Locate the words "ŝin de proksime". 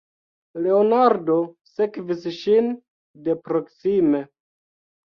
2.41-4.25